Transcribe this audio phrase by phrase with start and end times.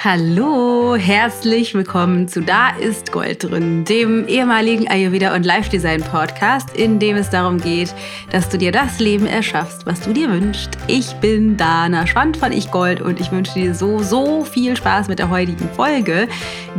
[0.00, 6.76] Hallo, herzlich willkommen zu Da ist Gold drin, dem ehemaligen Ayurveda und Life Design Podcast,
[6.76, 7.92] in dem es darum geht,
[8.30, 10.70] dass du dir das Leben erschaffst, was du dir wünschst.
[10.86, 15.08] Ich bin Dana Schwand von Ich Gold und ich wünsche dir so, so viel Spaß
[15.08, 16.28] mit der heutigen Folge,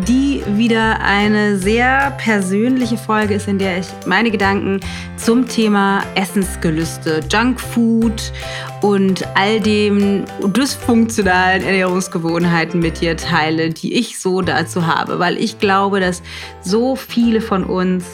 [0.08, 4.80] die wieder eine sehr persönliche Folge ist, in der ich meine Gedanken
[5.18, 8.32] zum Thema Essensgelüste, Junkfood
[8.82, 10.24] und all dem
[10.56, 16.22] dysfunktionalen Ernährungsgewohnheiten mit dir teile, die ich so dazu habe, weil ich glaube, dass
[16.62, 18.06] so viele von uns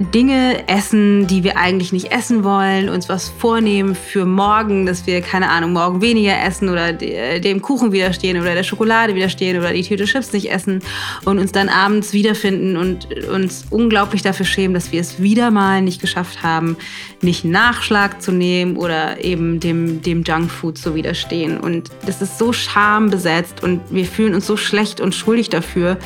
[0.00, 5.20] Dinge essen, die wir eigentlich nicht essen wollen, uns was vornehmen für morgen, dass wir,
[5.20, 9.82] keine Ahnung, morgen weniger essen oder dem Kuchen widerstehen oder der Schokolade widerstehen oder die
[9.82, 10.80] Tüte Chips nicht essen
[11.26, 15.82] und uns dann abends wiederfinden und uns unglaublich dafür schämen, dass wir es wieder mal
[15.82, 16.78] nicht geschafft haben,
[17.20, 21.60] nicht Nachschlag zu nehmen oder eben dem, dem Junkfood zu widerstehen.
[21.60, 25.98] Und das ist so schambesetzt und wir fühlen uns so schlecht und schuldig dafür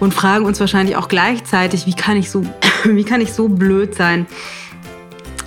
[0.00, 2.44] und fragen uns wahrscheinlich auch gleichzeitig, wie kann ich so,
[2.84, 4.26] wie kann ich so blöd sein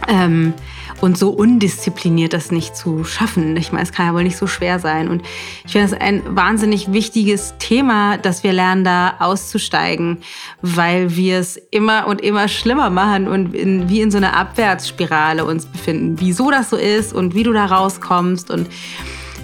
[0.08, 0.54] ähm,
[1.02, 3.58] und so undiszipliniert das nicht zu schaffen.
[3.58, 5.10] Ich meine, es kann ja wohl nicht so schwer sein.
[5.10, 5.24] Und
[5.66, 10.20] ich finde das ein wahnsinnig wichtiges Thema, dass wir lernen, da auszusteigen,
[10.62, 15.44] weil wir es immer und immer schlimmer machen und in, wie in so einer Abwärtsspirale
[15.44, 16.16] uns befinden.
[16.20, 18.68] Wieso das so ist und wie du da rauskommst und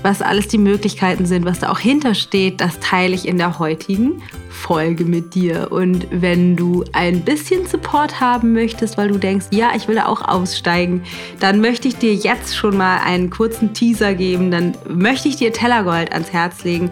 [0.03, 4.21] was alles die Möglichkeiten sind, was da auch hintersteht, das teile ich in der heutigen
[4.49, 5.71] Folge mit dir.
[5.71, 10.27] Und wenn du ein bisschen Support haben möchtest, weil du denkst, ja, ich will auch
[10.27, 11.03] aussteigen,
[11.39, 14.51] dann möchte ich dir jetzt schon mal einen kurzen Teaser geben.
[14.51, 16.91] Dann möchte ich dir Tellergold ans Herz legen.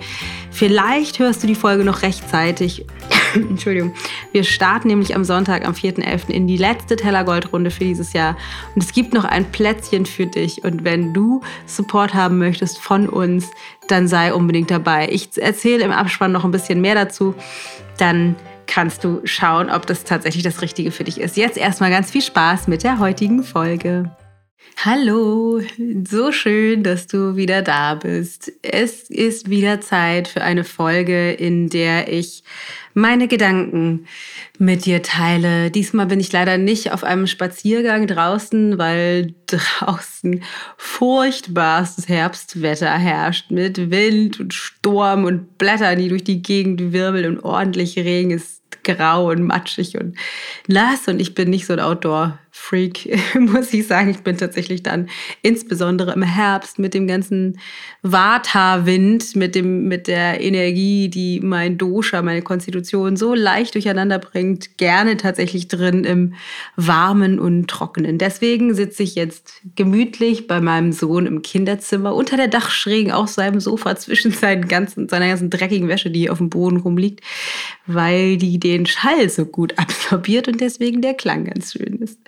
[0.60, 2.86] Vielleicht hörst du die Folge noch rechtzeitig.
[3.34, 3.94] Entschuldigung.
[4.34, 6.28] Wir starten nämlich am Sonntag, am 4.11.
[6.28, 8.36] in die letzte Tellergold-Runde für dieses Jahr.
[8.76, 10.66] Und es gibt noch ein Plätzchen für dich.
[10.66, 13.50] Und wenn du Support haben möchtest von uns,
[13.88, 15.08] dann sei unbedingt dabei.
[15.10, 17.36] Ich erzähle im Abspann noch ein bisschen mehr dazu.
[17.98, 18.36] Dann
[18.68, 21.38] kannst du schauen, ob das tatsächlich das Richtige für dich ist.
[21.38, 24.12] Jetzt erstmal ganz viel Spaß mit der heutigen Folge.
[24.78, 25.62] Hallo,
[26.08, 28.52] so schön, dass du wieder da bist.
[28.62, 32.44] Es ist wieder Zeit für eine Folge, in der ich
[32.94, 34.06] meine Gedanken
[34.58, 35.70] mit dir teile.
[35.70, 40.44] Diesmal bin ich leider nicht auf einem Spaziergang draußen, weil draußen
[40.78, 47.44] furchtbarstes Herbstwetter herrscht mit Wind und Sturm und Blättern, die durch die Gegend wirbeln und
[47.44, 50.16] ordentlich Regen ist grau und matschig und
[50.68, 53.10] nass und ich bin nicht so ein Outdoor Freak,
[53.40, 54.10] muss ich sagen.
[54.12, 55.10] Ich bin tatsächlich dann
[55.42, 57.58] insbesondere im Herbst mit dem ganzen
[58.04, 65.18] Vata-Wind, mit, mit der Energie, die mein Dosha, meine Konstitution so leicht durcheinander bringt, gerne
[65.18, 66.36] tatsächlich drin im
[66.76, 68.18] Warmen und Trockenen.
[68.20, 73.62] Deswegen sitze ich jetzt gemütlich bei meinem Sohn im Kinderzimmer unter der Dachschräge auf seinem
[73.62, 77.22] Sofa zwischen seinen ganzen, seiner ganzen dreckigen Wäsche, die auf dem Boden rumliegt,
[77.88, 82.20] weil die den Schall so gut absorbiert und deswegen der Klang ganz schön ist.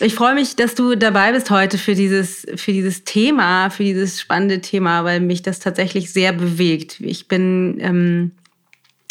[0.00, 4.20] Ich freue mich, dass du dabei bist heute für dieses, für dieses Thema, für dieses
[4.20, 6.98] spannende Thema, weil mich das tatsächlich sehr bewegt.
[7.00, 8.32] Ich bin ähm,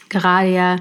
[0.10, 0.76] gerade ja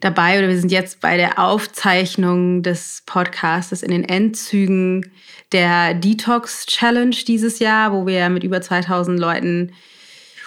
[0.00, 5.10] dabei oder wir sind jetzt bei der Aufzeichnung des Podcasts in den Endzügen
[5.52, 9.72] der Detox Challenge dieses Jahr, wo wir mit über 2000 Leuten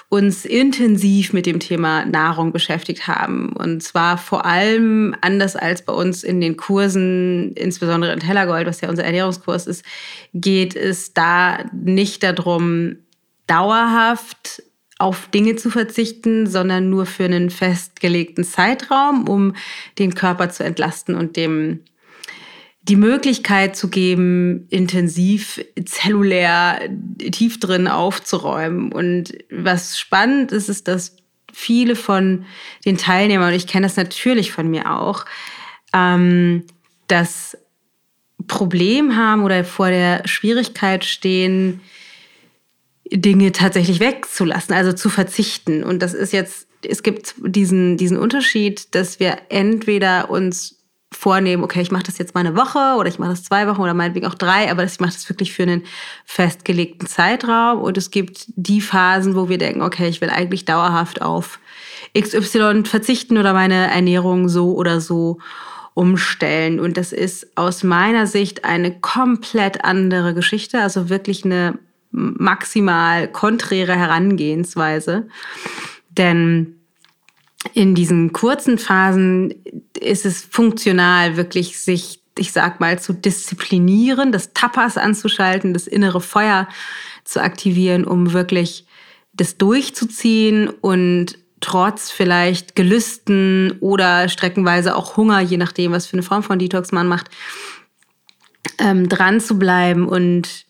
[0.09, 3.53] uns intensiv mit dem Thema Nahrung beschäftigt haben.
[3.53, 8.81] Und zwar vor allem anders als bei uns in den Kursen, insbesondere in Tellergold, was
[8.81, 9.85] ja unser Ernährungskurs ist,
[10.33, 12.97] geht es da nicht darum,
[13.45, 14.63] dauerhaft
[14.97, 19.55] auf Dinge zu verzichten, sondern nur für einen festgelegten Zeitraum, um
[19.99, 21.81] den Körper zu entlasten und dem
[22.83, 26.89] die Möglichkeit zu geben, intensiv zellulär
[27.31, 28.91] tief drin aufzuräumen.
[28.91, 31.17] Und was spannend ist, ist, dass
[31.53, 32.45] viele von
[32.85, 35.25] den Teilnehmern, und ich kenne das natürlich von mir auch,
[35.93, 36.63] ähm,
[37.07, 37.57] das
[38.47, 41.81] Problem haben oder vor der Schwierigkeit stehen,
[43.11, 45.83] Dinge tatsächlich wegzulassen, also zu verzichten.
[45.83, 50.78] Und das ist jetzt, es gibt diesen, diesen Unterschied, dass wir entweder uns
[51.11, 53.81] vornehmen, okay, ich mache das jetzt mal eine Woche oder ich mache das zwei Wochen
[53.81, 55.83] oder meinetwegen auch drei, aber ich mache das wirklich für einen
[56.25, 57.81] festgelegten Zeitraum.
[57.81, 61.59] Und es gibt die Phasen, wo wir denken, okay, ich will eigentlich dauerhaft auf
[62.17, 65.39] XY verzichten oder meine Ernährung so oder so
[65.95, 66.79] umstellen.
[66.79, 71.77] Und das ist aus meiner Sicht eine komplett andere Geschichte, also wirklich eine
[72.11, 75.27] maximal konträre Herangehensweise.
[76.09, 76.78] Denn
[77.73, 79.53] in diesen kurzen Phasen
[79.99, 86.21] ist es funktional, wirklich sich, ich sag mal, zu disziplinieren, das Tapas anzuschalten, das innere
[86.21, 86.67] Feuer
[87.25, 88.85] zu aktivieren, um wirklich
[89.33, 96.23] das durchzuziehen und trotz vielleicht Gelüsten oder streckenweise auch Hunger, je nachdem, was für eine
[96.23, 97.29] Form von Detox man macht,
[98.77, 100.65] ähm, dran zu bleiben und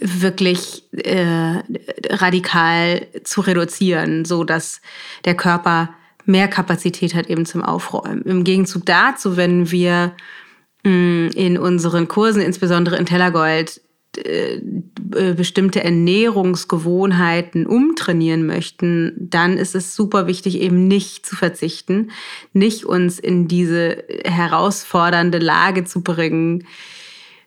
[0.00, 1.62] wirklich äh,
[2.08, 4.80] radikal zu reduzieren, so dass
[5.26, 5.90] der Körper
[6.30, 8.22] mehr Kapazität hat eben zum Aufräumen.
[8.22, 10.12] Im Gegenzug dazu, wenn wir
[10.84, 13.80] mm, in unseren Kursen, insbesondere in Tellergold,
[14.16, 14.60] äh,
[15.14, 22.10] äh, bestimmte Ernährungsgewohnheiten umtrainieren möchten, dann ist es super wichtig, eben nicht zu verzichten,
[22.52, 26.64] nicht uns in diese herausfordernde Lage zu bringen,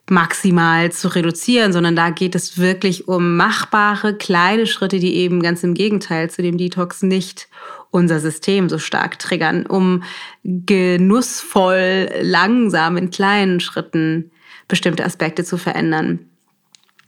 [0.10, 5.64] maximal zu reduzieren, sondern da geht es wirklich um machbare kleine Schritte, die eben ganz
[5.64, 7.48] im Gegenteil zu dem Detox nicht
[7.94, 10.04] unser System so stark triggern, um
[10.44, 14.32] genussvoll, langsam in kleinen Schritten
[14.68, 16.20] bestimmte Aspekte zu verändern.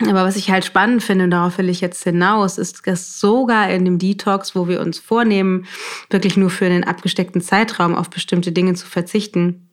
[0.01, 3.69] Aber was ich halt spannend finde, und darauf will ich jetzt hinaus, ist, dass sogar
[3.69, 5.65] in dem Detox, wo wir uns vornehmen,
[6.09, 9.67] wirklich nur für einen abgesteckten Zeitraum auf bestimmte Dinge zu verzichten,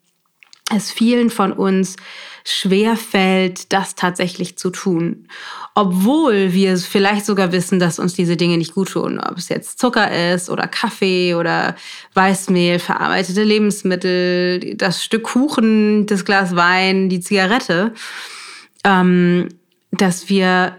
[0.74, 1.96] es vielen von uns
[2.44, 5.28] schwer fällt, das tatsächlich zu tun.
[5.74, 9.18] Obwohl wir vielleicht sogar wissen, dass uns diese Dinge nicht gut tun.
[9.18, 11.76] Ob es jetzt Zucker ist oder Kaffee oder
[12.14, 17.94] Weißmehl, verarbeitete Lebensmittel, das Stück Kuchen, das Glas Wein, die Zigarette.
[18.84, 19.48] Ähm,
[19.92, 20.76] dass wir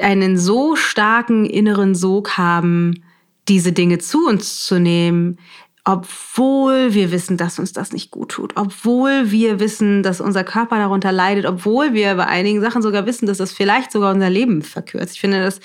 [0.00, 3.04] einen so starken inneren Sog haben,
[3.48, 5.38] diese Dinge zu uns zu nehmen,
[5.84, 10.76] obwohl wir wissen, dass uns das nicht gut tut, obwohl wir wissen, dass unser Körper
[10.76, 14.62] darunter leidet, obwohl wir bei einigen Sachen sogar wissen, dass das vielleicht sogar unser Leben
[14.62, 15.14] verkürzt.
[15.14, 15.60] Ich finde, das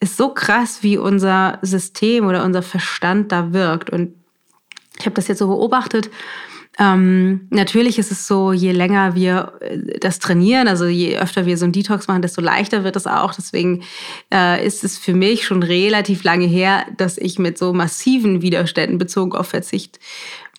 [0.00, 3.90] ist so krass, wie unser System oder unser Verstand da wirkt.
[3.90, 4.14] Und
[4.98, 6.10] ich habe das jetzt so beobachtet
[6.78, 11.58] ähm, natürlich ist es so, je länger wir äh, das trainieren, also je öfter wir
[11.58, 13.34] so einen Detox machen, desto leichter wird es auch.
[13.34, 13.82] Deswegen
[14.32, 18.96] äh, ist es für mich schon relativ lange her, dass ich mit so massiven Widerständen
[18.98, 19.98] bezogen auf Verzicht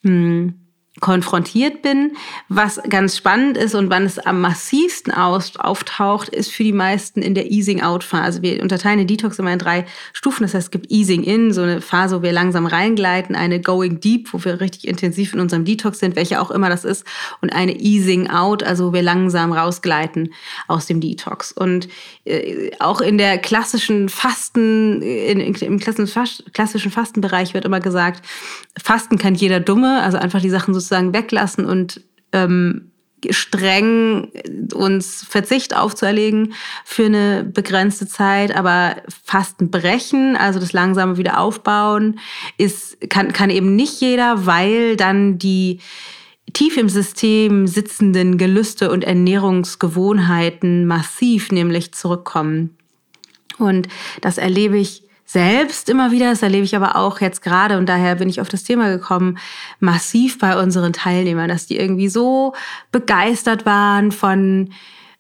[0.04, 0.54] mh, hm,
[1.00, 2.16] konfrontiert bin.
[2.50, 7.34] Was ganz spannend ist und wann es am massivsten auftaucht, ist für die meisten in
[7.34, 8.44] der Easing-Out-Phase.
[8.44, 10.44] Wir unterteilen den Detox immer in drei Stufen.
[10.44, 14.34] Das heißt, es gibt Easing-In, so eine Phase, wo wir langsam reingleiten, eine Going Deep,
[14.34, 17.06] wo wir richtig intensiv in unserem Detox sind, welche auch immer das ist,
[17.42, 20.34] und eine Easing-Out, also wo wir langsam rausgleiten
[20.68, 21.52] aus dem Detox.
[21.52, 21.88] Und
[22.26, 28.24] äh, auch in der klassischen Fasten, in, im klassischen Fastenbereich wird immer gesagt,
[28.82, 32.02] Fasten kann jeder Dumme, also einfach die Sachen sozusagen weglassen und
[32.32, 32.92] ähm,
[33.30, 34.32] streng
[34.74, 36.54] uns Verzicht aufzuerlegen
[36.84, 42.20] für eine begrenzte Zeit, aber Fasten brechen, also das langsame wieder aufbauen,
[42.58, 45.80] ist, kann, kann eben nicht jeder, weil dann die
[46.52, 52.78] tief im System sitzenden Gelüste und Ernährungsgewohnheiten massiv nämlich zurückkommen.
[53.58, 53.88] Und
[54.22, 55.04] das erlebe ich
[55.34, 58.50] selbst immer wieder, das erlebe ich aber auch jetzt gerade und daher bin ich auf
[58.50, 59.40] das Thema gekommen,
[59.80, 62.54] massiv bei unseren Teilnehmern, dass die irgendwie so
[62.92, 64.70] begeistert waren von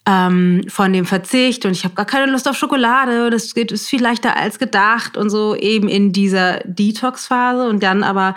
[0.05, 3.87] ähm, von dem Verzicht und ich habe gar keine Lust auf Schokolade, das geht ist
[3.87, 8.35] viel leichter als gedacht und so eben in dieser Detox-Phase und dann aber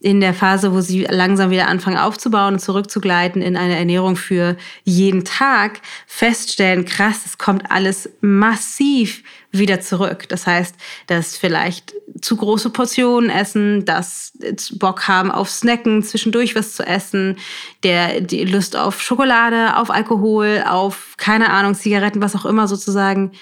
[0.00, 4.56] in der Phase, wo sie langsam wieder anfangen aufzubauen und zurückzugleiten in eine Ernährung für
[4.84, 9.22] jeden Tag, feststellen, krass, es kommt alles massiv
[9.52, 10.28] wieder zurück.
[10.28, 10.74] Das heißt,
[11.06, 14.32] dass vielleicht zu große Portionen essen, dass
[14.74, 17.36] Bock haben auf Snacken, zwischendurch was zu essen,
[17.82, 23.32] der die Lust auf Schokolade, auf Alkohol, auf keine Ahnung, Zigaretten, was auch immer sozusagen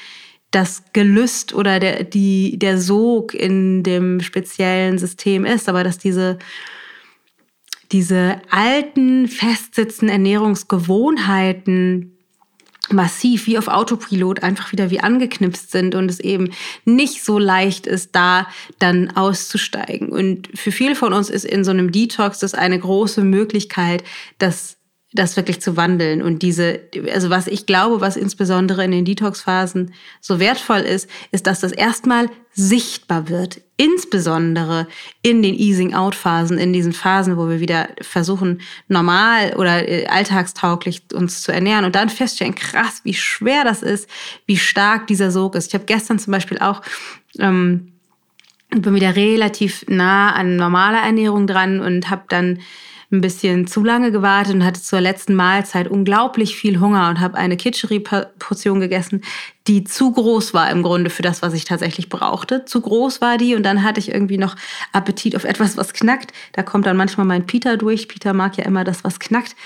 [0.54, 6.38] das Gelüst oder der, die, der Sog in dem speziellen System ist, aber dass diese,
[7.90, 12.12] diese alten, festsitzenden Ernährungsgewohnheiten
[12.90, 16.50] massiv wie auf Autopilot einfach wieder wie angeknipst sind und es eben
[16.84, 18.46] nicht so leicht ist, da
[18.78, 20.11] dann auszusteigen.
[20.11, 24.04] Und für viele von uns ist in so einem Detox das eine große Möglichkeit,
[24.38, 24.76] dass
[25.14, 26.21] das wirklich zu wandeln.
[26.21, 26.80] Und diese,
[27.12, 31.73] also was ich glaube, was insbesondere in den Detox-Phasen so wertvoll ist, ist, dass das
[31.73, 33.61] erstmal sichtbar wird.
[33.76, 34.88] Insbesondere
[35.23, 41.42] in den Easing-out-Phasen, in diesen Phasen, wo wir wieder versuchen, normal oder äh, alltagstauglich uns
[41.42, 44.09] zu ernähren und dann feststellen, krass, wie schwer das ist,
[44.47, 45.68] wie stark dieser Sog ist.
[45.68, 46.83] Ich habe gestern zum Beispiel auch
[47.38, 47.92] ähm,
[48.71, 52.59] bin wieder relativ nah an normaler Ernährung dran und habe dann
[53.11, 57.37] ein bisschen zu lange gewartet und hatte zur letzten Mahlzeit unglaublich viel Hunger und habe
[57.37, 59.23] eine Kitscheri-Portion gegessen,
[59.66, 62.64] die zu groß war im Grunde für das, was ich tatsächlich brauchte.
[62.64, 64.56] Zu groß war die und dann hatte ich irgendwie noch
[64.92, 66.32] Appetit auf etwas, was knackt.
[66.52, 68.08] Da kommt dann manchmal mein Peter durch.
[68.08, 69.56] Peter mag ja immer das, was knackt.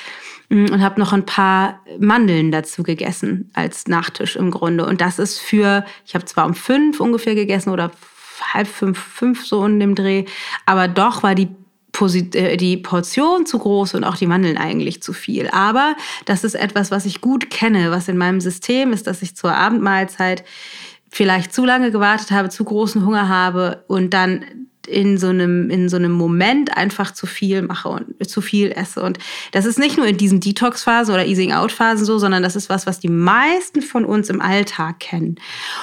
[0.49, 4.87] Mm, und habe noch ein paar Mandeln dazu gegessen als Nachtisch im Grunde.
[4.87, 7.91] Und das ist für, ich habe zwar um fünf ungefähr gegessen oder
[8.55, 10.25] halb fünf, fünf so in dem Dreh.
[10.65, 11.49] Aber doch war die
[12.01, 15.49] die Portion zu groß und auch die Mandeln eigentlich zu viel.
[15.51, 19.37] Aber das ist etwas, was ich gut kenne, was in meinem System ist, dass ich
[19.37, 20.45] zur Abendmahlzeit
[21.11, 25.89] vielleicht zu lange gewartet habe, zu großen Hunger habe und dann in so einem, in
[25.89, 29.03] so einem Moment einfach zu viel mache und zu viel esse.
[29.03, 29.19] Und
[29.53, 33.01] das ist nicht nur in diesen Detox-Phasen oder Easing-Out-Phasen so, sondern das ist was, was
[33.01, 35.37] die meisten von uns im Alltag kennen.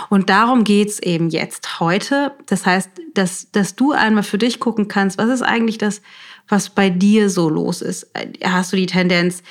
[0.10, 2.34] Und darum geht's eben jetzt heute.
[2.48, 6.02] Das heißt, dass, dass du einmal für dich gucken kannst, was ist eigentlich das,
[6.48, 8.08] was bei dir so los ist.
[8.44, 9.42] Hast du die Tendenz,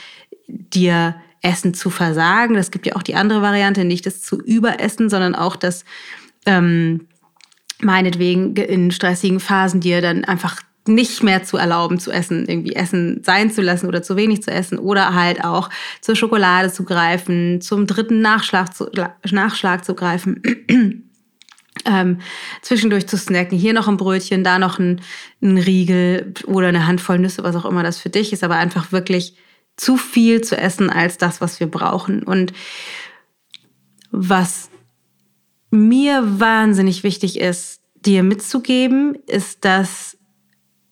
[0.46, 2.54] dir Essen zu versagen?
[2.54, 5.84] Das gibt ja auch die andere Variante, nicht das zu überessen, sondern auch das,
[6.46, 7.06] ähm,
[7.80, 13.22] meinetwegen in stressigen Phasen dir dann einfach nicht mehr zu erlauben zu essen, irgendwie Essen
[13.24, 17.60] sein zu lassen oder zu wenig zu essen oder halt auch zur Schokolade zu greifen,
[17.60, 18.90] zum dritten Nachschlag zu,
[19.30, 20.42] Nachschlag zu greifen.
[21.86, 22.20] ähm,
[22.62, 25.00] zwischendurch zu snacken, hier noch ein Brötchen, da noch ein,
[25.42, 28.92] ein Riegel oder eine Handvoll Nüsse, was auch immer das für dich ist, aber einfach
[28.92, 29.36] wirklich
[29.76, 32.22] zu viel zu essen als das, was wir brauchen.
[32.22, 32.52] Und
[34.10, 34.70] was
[35.74, 40.18] mir wahnsinnig wichtig ist, dir mitzugeben, ist, dass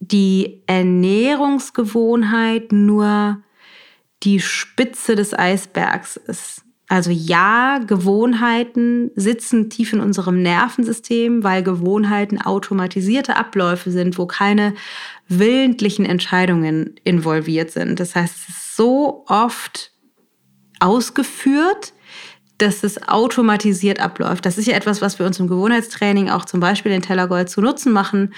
[0.01, 3.43] die Ernährungsgewohnheit nur
[4.23, 6.63] die Spitze des Eisbergs ist.
[6.89, 14.75] Also ja, Gewohnheiten sitzen tief in unserem Nervensystem, weil Gewohnheiten automatisierte Abläufe sind, wo keine
[15.27, 17.99] willentlichen Entscheidungen involviert sind.
[17.99, 19.91] Das heißt, es ist so oft
[20.81, 21.95] ausgeführt,
[22.63, 24.47] dass es automatisiert abläuft.
[24.47, 27.61] Das ist ja etwas, was wir uns im Gewohnheitstraining auch zum Beispiel in Tellergold zu
[27.61, 28.33] Nutzen machen,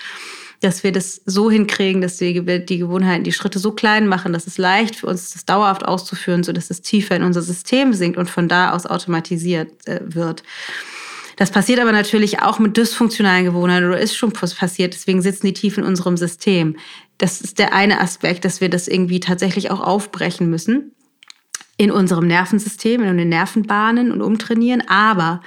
[0.60, 4.46] dass wir das so hinkriegen, dass wir die Gewohnheiten, die Schritte so klein machen, dass
[4.46, 8.30] es leicht für uns das dauerhaft auszuführen, sodass es tiefer in unser System sinkt und
[8.30, 10.42] von da aus automatisiert äh, wird.
[11.36, 15.52] Das passiert aber natürlich auch mit dysfunktionalen Gewohnheiten oder ist schon passiert, deswegen sitzen die
[15.52, 16.76] tief in unserem System.
[17.18, 20.92] Das ist der eine Aspekt, dass wir das irgendwie tatsächlich auch aufbrechen müssen
[21.76, 24.82] in unserem Nervensystem, in den Nervenbahnen und umtrainieren.
[24.88, 25.40] Aber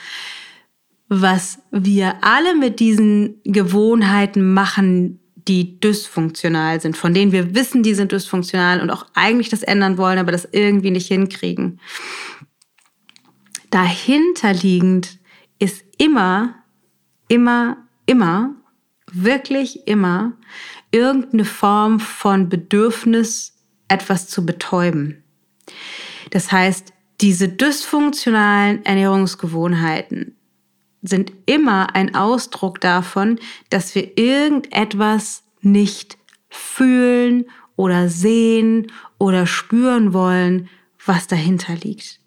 [1.09, 7.93] was wir alle mit diesen Gewohnheiten machen, die dysfunktional sind, von denen wir wissen, die
[7.93, 11.79] sind dysfunktional und auch eigentlich das ändern wollen, aber das irgendwie nicht hinkriegen.
[13.69, 15.19] Dahinterliegend
[15.59, 16.55] ist immer,
[17.29, 18.55] immer, immer,
[19.11, 20.33] wirklich immer
[20.91, 23.53] irgendeine Form von Bedürfnis,
[23.87, 25.23] etwas zu betäuben.
[26.37, 30.35] Das heißt, diese dysfunktionalen Ernährungsgewohnheiten
[31.01, 33.39] sind immer ein Ausdruck davon,
[33.71, 40.69] dass wir irgendetwas nicht fühlen oder sehen oder spüren wollen,
[41.03, 42.19] was dahinter liegt.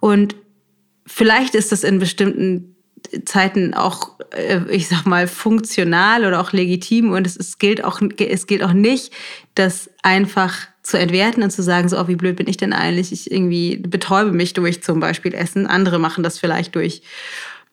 [0.00, 0.34] Und
[1.06, 2.74] vielleicht ist das in bestimmten
[3.24, 8.00] Zeiten auch, äh, ich sag mal, funktional oder auch legitim und es, es, gilt auch,
[8.18, 9.12] es gilt auch nicht,
[9.54, 13.12] das einfach zu entwerten und zu sagen, so, oh, wie blöd bin ich denn eigentlich?
[13.12, 15.66] Ich irgendwie betäube mich durch zum Beispiel Essen.
[15.66, 17.02] Andere machen das vielleicht durch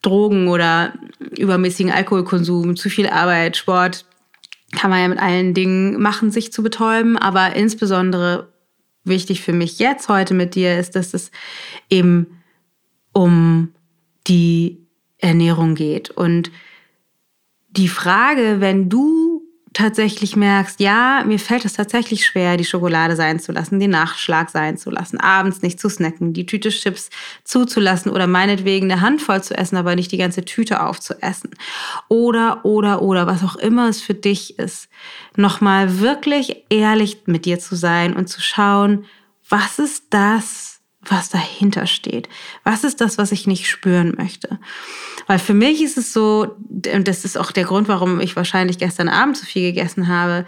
[0.01, 0.93] Drogen oder
[1.37, 4.05] übermäßigen Alkoholkonsum, zu viel Arbeit, Sport.
[4.73, 7.17] Kann man ja mit allen Dingen machen, sich zu betäuben.
[7.17, 8.51] Aber insbesondere
[9.05, 11.31] wichtig für mich jetzt heute mit dir ist, dass es
[11.89, 12.41] eben
[13.13, 13.69] um
[14.27, 14.85] die
[15.19, 16.09] Ernährung geht.
[16.09, 16.51] Und
[17.69, 19.24] die Frage, wenn du
[19.75, 24.49] tatsächlich merkst, ja, mir fällt es tatsächlich schwer, die Schokolade sein zu lassen, den Nachschlag
[24.49, 27.09] sein zu lassen, abends nicht zu snacken, die Tüte Chips
[27.43, 31.51] zuzulassen oder meinetwegen eine Handvoll zu essen, aber nicht die ganze Tüte aufzuessen.
[32.07, 34.89] Oder, oder, oder, was auch immer es für dich ist,
[35.35, 39.05] nochmal wirklich ehrlich mit dir zu sein und zu schauen,
[39.49, 40.74] was ist das,
[41.11, 42.29] was dahinter steht.
[42.63, 44.59] Was ist das, was ich nicht spüren möchte?
[45.27, 46.55] Weil für mich ist es so,
[46.93, 50.45] und das ist auch der Grund, warum ich wahrscheinlich gestern Abend zu viel gegessen habe,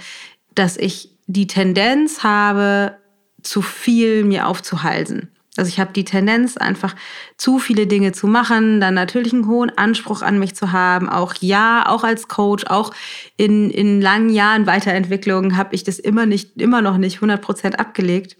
[0.54, 2.98] dass ich die Tendenz habe,
[3.44, 5.30] zu viel mir aufzuhalsen.
[5.58, 6.96] Also ich habe die Tendenz, einfach
[7.36, 11.10] zu viele Dinge zu machen, dann natürlich einen hohen Anspruch an mich zu haben.
[11.10, 12.94] Auch ja, auch als Coach, auch
[13.38, 17.80] in, in langen Jahren Weiterentwicklung habe ich das immer nicht, immer noch nicht 100 Prozent
[17.80, 18.38] abgelegt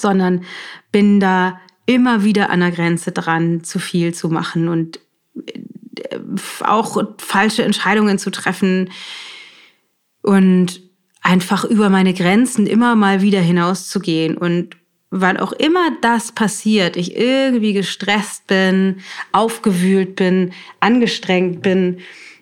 [0.00, 0.44] sondern
[0.92, 5.00] bin da immer wieder an der Grenze dran, zu viel zu machen und
[5.34, 6.18] äh,
[6.60, 8.90] auch falsche Entscheidungen zu treffen
[10.22, 10.82] und
[11.22, 14.36] einfach über meine Grenzen immer mal wieder hinauszugehen.
[14.36, 14.76] Und
[15.10, 19.00] wann auch immer das passiert, ich irgendwie gestresst bin,
[19.32, 21.98] aufgewühlt bin, angestrengt bin,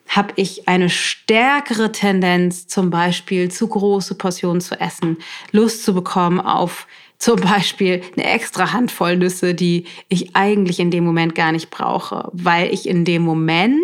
[0.09, 5.17] habe ich eine stärkere Tendenz, zum Beispiel zu große Portionen zu essen,
[5.51, 6.87] Lust zu bekommen auf
[7.19, 12.31] zum Beispiel eine extra Handvoll Nüsse, die ich eigentlich in dem Moment gar nicht brauche,
[12.33, 13.79] weil ich in dem Moment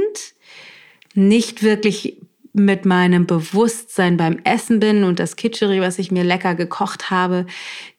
[1.14, 2.18] nicht wirklich
[2.52, 7.46] mit meinem Bewusstsein beim Essen bin und das Kitscheri, was ich mir lecker gekocht habe,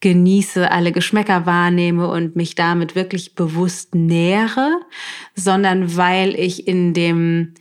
[0.02, 4.80] genieße, alle Geschmäcker wahrnehme und mich damit wirklich bewusst nähere,
[5.36, 7.54] sondern weil ich in dem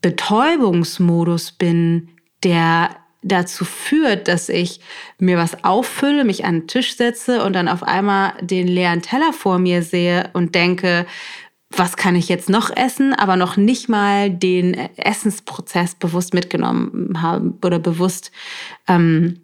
[0.00, 2.08] Betäubungsmodus bin,
[2.42, 4.80] der dazu führt, dass ich
[5.18, 9.32] mir was auffülle, mich an den Tisch setze und dann auf einmal den leeren Teller
[9.32, 11.06] vor mir sehe und denke,
[11.70, 17.58] was kann ich jetzt noch essen, aber noch nicht mal den Essensprozess bewusst mitgenommen haben
[17.64, 18.30] oder bewusst
[18.88, 19.41] ähm,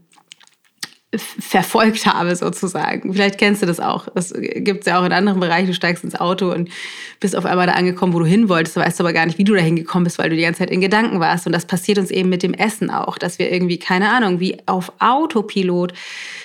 [1.16, 3.14] verfolgt habe, sozusagen.
[3.14, 4.08] Vielleicht kennst du das auch.
[4.14, 5.68] Das gibt es ja auch in anderen Bereichen.
[5.68, 6.68] Du steigst ins Auto und
[7.18, 9.44] bist auf einmal da angekommen, wo du hin wolltest, du weißt aber gar nicht, wie
[9.44, 11.46] du da hingekommen bist, weil du die ganze Zeit in Gedanken warst.
[11.46, 14.58] Und das passiert uns eben mit dem Essen auch, dass wir irgendwie, keine Ahnung, wie
[14.66, 15.94] auf Autopilot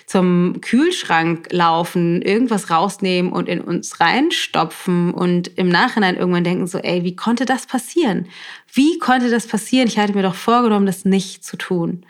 [0.06, 6.78] zum Kühlschrank laufen, irgendwas rausnehmen und in uns reinstopfen und im Nachhinein irgendwann denken so,
[6.78, 8.28] ey, wie konnte das passieren?
[8.72, 9.90] Wie konnte das passieren?
[9.90, 12.06] Ich hatte mir doch vorgenommen, das nicht zu tun.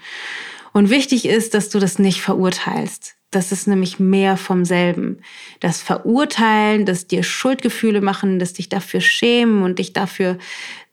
[0.74, 3.15] Und wichtig ist, dass du das nicht verurteilst.
[3.32, 5.20] Das ist nämlich mehr vom selben.
[5.60, 10.38] Das Verurteilen, das dir Schuldgefühle machen, das dich dafür schämen und dich dafür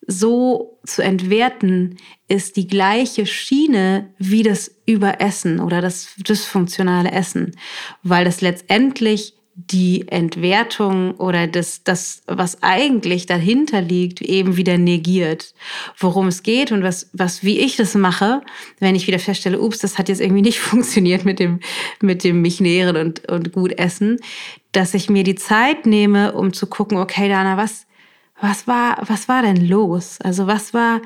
[0.07, 1.97] so zu entwerten,
[2.29, 7.57] ist die gleiche Schiene wie das Überessen oder das dysfunktionale Essen,
[8.03, 9.35] weil das letztendlich
[9.69, 15.55] die Entwertung oder das, das, was eigentlich dahinter liegt, eben wieder negiert.
[15.99, 18.43] Worum es geht und was, was, wie ich das mache,
[18.79, 21.61] wenn ich wieder feststelle, ups, das hat jetzt irgendwie nicht funktioniert mit dem,
[22.01, 24.19] mit dem mich nähren und, und gut essen,
[24.73, 27.87] dass ich mir die Zeit nehme, um zu gucken, okay, Dana, was,
[28.41, 30.19] was war, was war denn los?
[30.21, 31.03] Also was war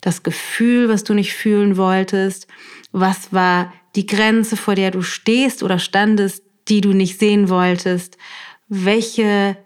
[0.00, 2.46] das Gefühl, was du nicht fühlen wolltest?
[2.92, 8.18] Was war die Grenze, vor der du stehst oder standest, die du nicht sehen wolltest?
[8.68, 9.56] Welche,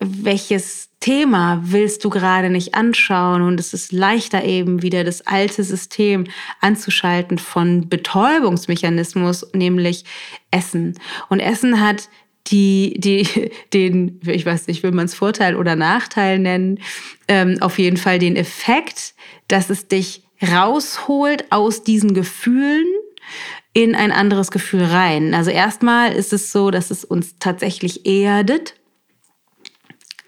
[0.00, 3.42] welches Thema willst du gerade nicht anschauen?
[3.42, 6.24] Und es ist leichter eben wieder das alte System
[6.60, 10.04] anzuschalten von Betäubungsmechanismus, nämlich
[10.50, 10.98] Essen.
[11.28, 12.08] Und Essen hat
[12.48, 16.80] die, die, den, ich weiß nicht, will man es Vorteil oder Nachteil nennen,
[17.28, 19.14] ähm, auf jeden Fall den Effekt,
[19.48, 22.86] dass es dich rausholt aus diesen Gefühlen,
[23.76, 25.34] in ein anderes Gefühl rein.
[25.34, 28.72] Also erstmal ist es so, dass es uns tatsächlich erdet.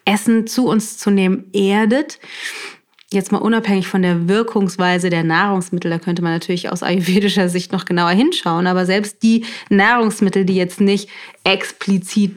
[0.05, 2.19] Essen zu uns zu nehmen erdet.
[3.11, 7.73] Jetzt mal unabhängig von der Wirkungsweise der Nahrungsmittel, da könnte man natürlich aus ayurvedischer Sicht
[7.73, 11.09] noch genauer hinschauen, aber selbst die Nahrungsmittel, die jetzt nicht
[11.43, 12.37] explizit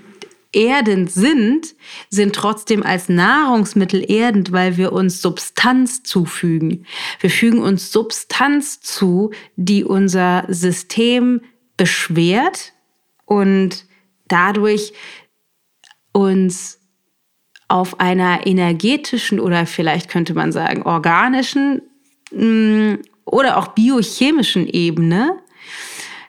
[0.54, 1.76] erdend sind,
[2.10, 6.86] sind trotzdem als Nahrungsmittel erdend, weil wir uns Substanz zufügen.
[7.20, 11.42] Wir fügen uns Substanz zu, die unser System
[11.78, 12.74] beschwert
[13.26, 13.86] und
[14.28, 14.94] dadurch
[16.12, 16.80] uns
[17.68, 21.82] auf einer energetischen oder vielleicht könnte man sagen organischen
[22.32, 25.40] mm, oder auch biochemischen Ebene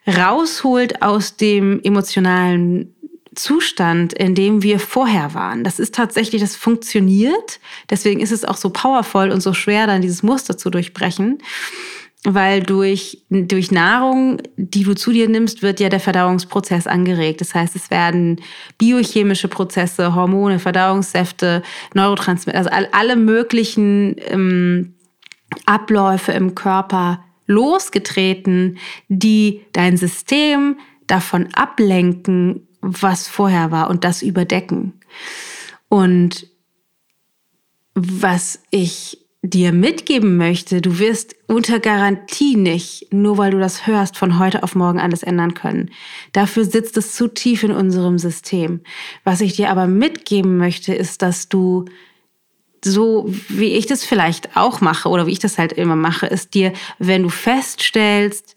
[0.07, 2.95] rausholt aus dem emotionalen
[3.35, 5.65] Zustand, in dem wir vorher waren.
[5.65, 7.61] Das ist tatsächlich, das funktioniert.
[7.91, 11.39] Deswegen ist es auch so powerful und so schwer, dann dieses Muster zu durchbrechen.
[12.25, 17.41] Weil durch, durch Nahrung, die du zu dir nimmst, wird ja der Verdauungsprozess angeregt.
[17.41, 18.41] Das heißt, es werden
[18.79, 21.63] biochemische Prozesse, Hormone, Verdauungssäfte,
[21.95, 24.95] Neurotransmitter, also alle möglichen ähm,
[25.67, 30.77] Abläufe im Körper losgetreten, die dein System
[31.09, 35.01] davon ablenken, was vorher war und das überdecken.
[35.89, 36.49] Und
[37.95, 44.17] was ich dir mitgeben möchte, du wirst unter Garantie nicht, nur weil du das hörst,
[44.17, 45.91] von heute auf morgen alles ändern können.
[46.33, 48.81] Dafür sitzt es zu tief in unserem System.
[49.25, 51.87] Was ich dir aber mitgeben möchte, ist, dass du
[52.85, 56.55] so wie ich das vielleicht auch mache oder wie ich das halt immer mache, ist
[56.55, 58.52] dir, wenn du feststellst,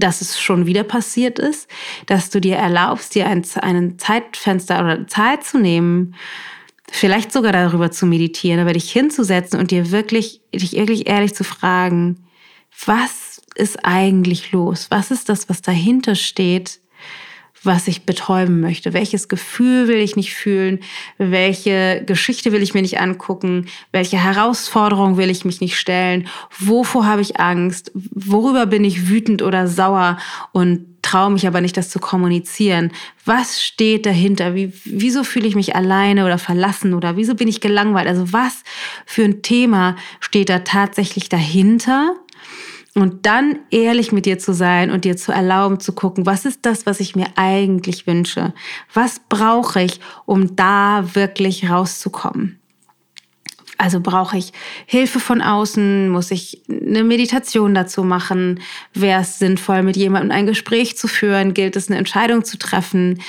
[0.00, 1.68] dass es schon wieder passiert ist,
[2.06, 6.14] dass du dir erlaubst, dir ein, ein Zeitfenster oder Zeit zu nehmen,
[6.90, 11.44] vielleicht sogar darüber zu meditieren, aber dich hinzusetzen und dir wirklich, dich wirklich ehrlich zu
[11.44, 12.26] fragen,
[12.86, 14.86] was ist eigentlich los?
[14.90, 16.80] Was ist das, was dahinter steht?
[17.62, 18.92] Was ich betäuben möchte.
[18.92, 20.80] Welches Gefühl will ich nicht fühlen?
[21.18, 23.66] Welche Geschichte will ich mir nicht angucken?
[23.92, 26.28] Welche Herausforderung will ich mich nicht stellen?
[26.58, 27.90] Wovor habe ich Angst?
[27.94, 30.18] Worüber bin ich wütend oder sauer
[30.52, 32.92] und traue mich aber nicht, das zu kommunizieren?
[33.24, 34.54] Was steht dahinter?
[34.54, 38.08] Wie, wieso fühle ich mich alleine oder verlassen oder wieso bin ich gelangweilt?
[38.08, 38.62] Also was
[39.06, 42.14] für ein Thema steht da tatsächlich dahinter?
[42.98, 46.66] Und dann ehrlich mit dir zu sein und dir zu erlauben zu gucken, was ist
[46.66, 48.52] das, was ich mir eigentlich wünsche?
[48.92, 52.58] Was brauche ich, um da wirklich rauszukommen?
[53.76, 54.52] Also brauche ich
[54.86, 56.08] Hilfe von außen?
[56.08, 58.58] Muss ich eine Meditation dazu machen?
[58.94, 61.54] Wäre es sinnvoll, mit jemandem ein Gespräch zu führen?
[61.54, 63.22] Gilt es, eine Entscheidung zu treffen?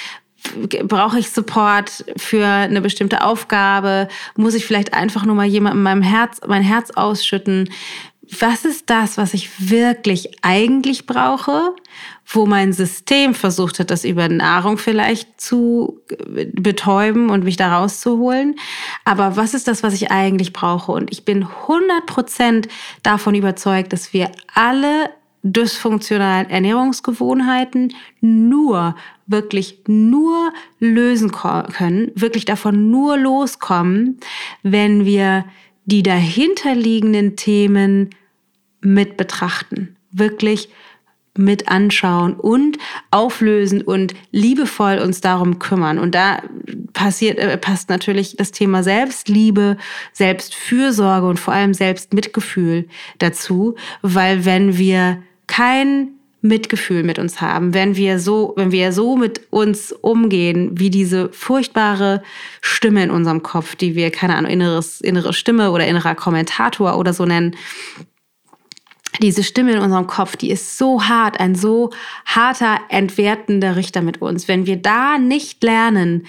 [0.84, 4.08] Brauche ich Support für eine bestimmte Aufgabe?
[4.36, 7.70] Muss ich vielleicht einfach nur mal jemandem meinem Herz, mein Herz ausschütten?
[8.38, 11.74] Was ist das, was ich wirklich eigentlich brauche?
[12.32, 16.00] wo mein System versucht hat, das über Nahrung vielleicht zu
[16.54, 18.56] betäuben und mich da rauszuholen.
[19.04, 20.92] Aber was ist das, was ich eigentlich brauche?
[20.92, 22.68] Und ich bin 100%
[23.02, 25.10] davon überzeugt, dass wir alle
[25.42, 34.20] dysfunktionalen Ernährungsgewohnheiten nur, wirklich nur lösen können, wirklich davon nur loskommen,
[34.62, 35.46] wenn wir
[35.90, 38.12] die dahinterliegenden Themen
[38.82, 39.96] mit betrachten.
[40.12, 40.70] Wirklich
[41.38, 42.78] mit anschauen und
[43.12, 45.98] auflösen und liebevoll uns darum kümmern.
[45.98, 46.42] Und da
[46.94, 49.78] passiert, äh, passt natürlich das Thema Selbstliebe,
[50.12, 52.88] Selbstfürsorge und vor allem Selbstmitgefühl
[53.20, 59.18] dazu, weil wenn wir kein Mitgefühl mit uns haben, wenn wir so, wenn wir so
[59.18, 62.24] mit uns umgehen, wie diese furchtbare
[62.62, 67.14] Stimme in unserem Kopf, die wir, keine Ahnung, inneres, innere Stimme oder innerer Kommentator oder
[67.14, 67.56] so nennen,
[69.22, 71.92] diese Stimme in unserem Kopf, die ist so hart, ein so
[72.26, 74.48] harter, entwertender Richter mit uns.
[74.48, 76.26] Wenn wir da nicht lernen,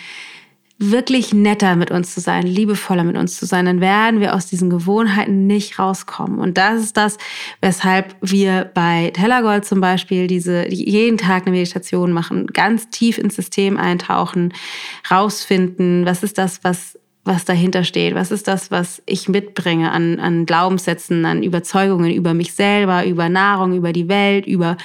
[0.83, 4.47] wirklich netter mit uns zu sein, liebevoller mit uns zu sein, dann werden wir aus
[4.47, 6.38] diesen Gewohnheiten nicht rauskommen.
[6.38, 7.19] Und das ist das,
[7.61, 13.37] weshalb wir bei Tellergold zum Beispiel diese jeden Tag eine Meditation machen, ganz tief ins
[13.37, 14.55] System eintauchen,
[15.11, 16.99] rausfinden, was ist das, was
[17.31, 18.16] was dahinter steht.
[18.16, 23.29] Was ist das, was ich mitbringe an, an Glaubenssätzen, an Überzeugungen über mich selber, über
[23.29, 24.77] Nahrung, über die Welt, über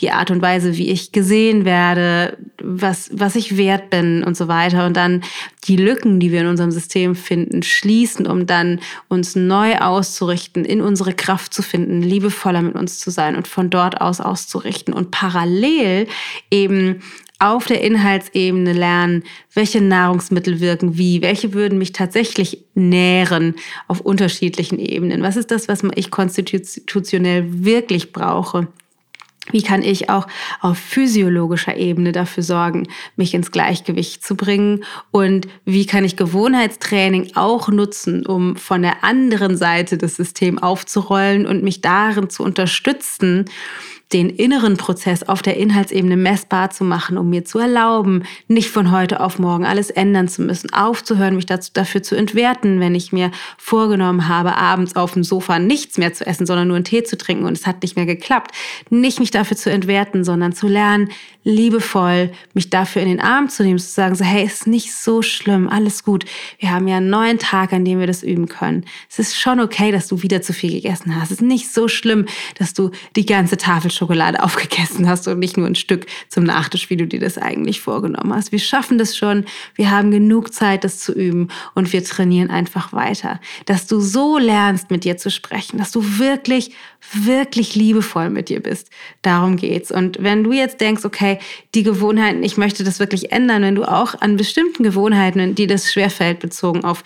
[0.00, 4.48] die Art und Weise, wie ich gesehen werde, was, was ich wert bin und so
[4.48, 4.84] weiter.
[4.84, 5.22] Und dann
[5.64, 10.82] die Lücken, die wir in unserem System finden, schließen, um dann uns neu auszurichten, in
[10.82, 15.10] unsere Kraft zu finden, liebevoller mit uns zu sein und von dort aus auszurichten und
[15.10, 16.06] parallel
[16.50, 17.00] eben
[17.38, 23.54] auf der Inhaltsebene lernen, welche Nahrungsmittel wirken wie, welche würden mich tatsächlich nähren
[23.88, 25.22] auf unterschiedlichen Ebenen.
[25.22, 28.68] Was ist das, was ich konstitutionell wirklich brauche?
[29.50, 30.26] Wie kann ich auch
[30.60, 34.84] auf physiologischer Ebene dafür sorgen, mich ins Gleichgewicht zu bringen?
[35.10, 41.46] Und wie kann ich Gewohnheitstraining auch nutzen, um von der anderen Seite das System aufzurollen
[41.46, 43.44] und mich darin zu unterstützen,
[44.14, 48.92] den inneren Prozess auf der Inhaltsebene messbar zu machen, um mir zu erlauben, nicht von
[48.92, 53.12] heute auf morgen alles ändern zu müssen, aufzuhören, mich dazu, dafür zu entwerten, wenn ich
[53.12, 57.02] mir vorgenommen habe, abends auf dem Sofa nichts mehr zu essen, sondern nur einen Tee
[57.02, 58.52] zu trinken und es hat nicht mehr geklappt.
[58.88, 61.10] Nicht mich dafür zu entwerten, sondern zu lernen,
[61.42, 65.22] liebevoll mich dafür in den Arm zu nehmen, zu sagen, so, hey, ist nicht so
[65.22, 66.24] schlimm, alles gut.
[66.58, 68.84] Wir haben ja einen neuen Tag, an dem wir das üben können.
[69.10, 71.30] Es ist schon okay, dass du wieder zu viel gegessen hast.
[71.30, 72.26] Es ist nicht so schlimm,
[72.58, 76.90] dass du die ganze Tafel Schokolade aufgegessen hast und nicht nur ein Stück zum Nachtisch,
[76.90, 78.52] wie du dir das eigentlich vorgenommen hast.
[78.52, 79.46] Wir schaffen das schon.
[79.74, 83.40] Wir haben genug Zeit, das zu üben und wir trainieren einfach weiter.
[83.64, 86.72] Dass du so lernst, mit dir zu sprechen, dass du wirklich,
[87.12, 88.90] wirklich liebevoll mit dir bist.
[89.22, 89.90] Darum geht's.
[89.90, 91.38] Und wenn du jetzt denkst, okay,
[91.74, 95.90] die Gewohnheiten, ich möchte das wirklich ändern, wenn du auch an bestimmten Gewohnheiten, die das
[95.92, 97.02] schwerfällt, bezogen auf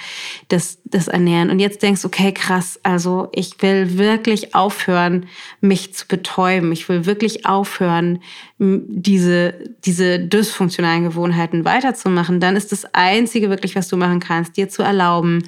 [0.49, 5.27] das, das Ernähren und jetzt denkst, okay, krass, also ich will wirklich aufhören,
[5.61, 6.73] mich zu betäuben.
[6.79, 8.21] Ich will wirklich aufhören,
[8.59, 14.69] diese, diese dysfunktionalen Gewohnheiten weiterzumachen, dann ist das Einzige wirklich, was du machen kannst, dir
[14.69, 15.43] zu erlauben,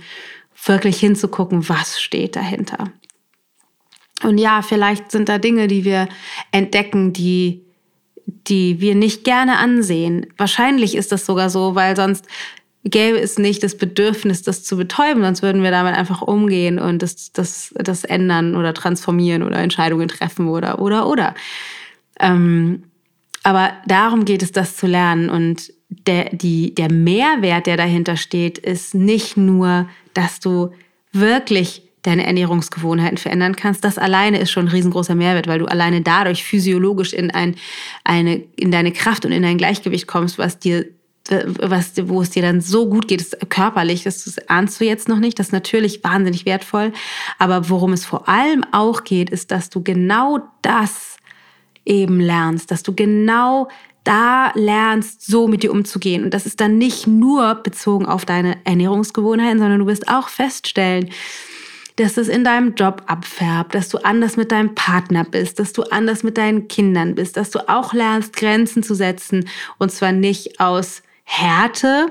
[0.64, 2.92] wirklich hinzugucken, was steht dahinter.
[4.22, 6.08] Und ja, vielleicht sind da Dinge, die wir
[6.52, 7.64] entdecken, die,
[8.26, 10.26] die wir nicht gerne ansehen.
[10.36, 12.26] Wahrscheinlich ist das sogar so, weil sonst
[12.84, 17.02] gäbe es nicht das Bedürfnis, das zu betäuben, sonst würden wir damit einfach umgehen und
[17.02, 21.34] das, das, das ändern oder transformieren oder Entscheidungen treffen oder, oder, oder.
[22.18, 22.84] Ähm,
[23.42, 25.30] aber darum geht es, das zu lernen.
[25.30, 30.72] Und der, die, der Mehrwert, der dahinter steht, ist nicht nur, dass du
[31.12, 33.84] wirklich deine Ernährungsgewohnheiten verändern kannst.
[33.84, 37.56] Das alleine ist schon ein riesengroßer Mehrwert, weil du alleine dadurch physiologisch in, ein,
[38.04, 40.86] eine, in deine Kraft und in dein Gleichgewicht kommst, was dir
[41.28, 45.08] was, wo es dir dann so gut geht, ist körperlich, das, das ahnst du jetzt
[45.08, 46.92] noch nicht, das ist natürlich wahnsinnig wertvoll.
[47.38, 51.18] Aber worum es vor allem auch geht, ist, dass du genau das
[51.84, 53.68] eben lernst, dass du genau
[54.04, 56.24] da lernst, so mit dir umzugehen.
[56.24, 61.10] Und das ist dann nicht nur bezogen auf deine Ernährungsgewohnheiten, sondern du wirst auch feststellen,
[61.96, 65.82] dass es in deinem Job abfärbt, dass du anders mit deinem Partner bist, dass du
[65.82, 70.60] anders mit deinen Kindern bist, dass du auch lernst, Grenzen zu setzen und zwar nicht
[70.60, 72.08] aus Härte,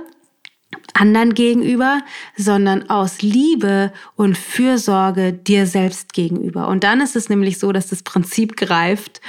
[0.93, 2.01] anderen gegenüber,
[2.37, 6.69] sondern aus Liebe und Fürsorge dir selbst gegenüber.
[6.69, 9.19] Und dann ist es nämlich so, dass das Prinzip greift.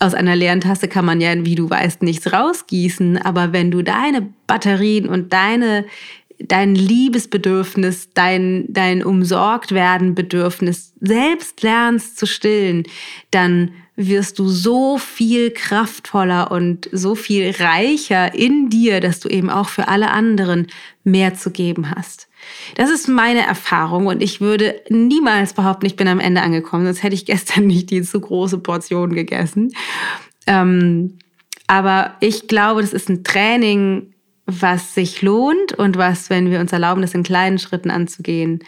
[0.00, 3.18] Aus einer leeren Tasse kann man ja, wie du weißt, nichts rausgießen.
[3.18, 5.86] Aber wenn du deine Batterien und deine
[6.42, 12.84] dein Liebesbedürfnis, dein, dein Umsorgtwerden-Bedürfnis selbst lernst zu stillen,
[13.30, 13.72] dann
[14.06, 19.68] wirst du so viel kraftvoller und so viel reicher in dir, dass du eben auch
[19.68, 20.68] für alle anderen
[21.04, 22.28] mehr zu geben hast.
[22.76, 27.02] Das ist meine Erfahrung und ich würde niemals behaupten, ich bin am Ende angekommen, sonst
[27.02, 29.72] hätte ich gestern nicht die zu große Portion gegessen.
[30.46, 31.18] Ähm,
[31.66, 34.14] aber ich glaube, das ist ein Training,
[34.46, 38.64] was sich lohnt und was, wenn wir uns erlauben, das in kleinen Schritten anzugehen,